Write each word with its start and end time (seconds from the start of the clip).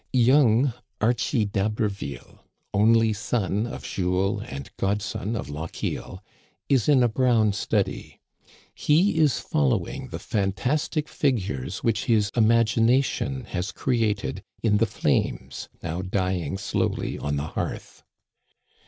Young 0.13 0.73
Archie 0.99 1.45
d'Haberville, 1.45 2.39
only 2.73 3.13
son 3.13 3.67
of 3.67 3.83
Jules 3.83 4.41
and 4.47 4.67
godson 4.75 5.35
of 5.35 5.47
Lochiel, 5.47 6.23
is 6.67 6.89
in 6.89 7.03
a 7.03 7.07
brown 7.07 7.53
study. 7.53 8.19
He 8.73 9.19
is 9.19 9.37
following 9.37 10.07
the 10.07 10.17
fantastic 10.17 11.07
figures 11.07 11.83
which 11.83 12.05
his 12.05 12.31
imagination 12.35 13.43
has 13.45 13.71
created 13.71 14.41
in 14.63 14.77
the 14.77 14.87
flames 14.87 15.69
now 15.83 16.01
dying 16.01 16.57
slowly 16.57 17.19
on 17.19 17.35
the 17.35 17.49
hearth. 17.53 18.01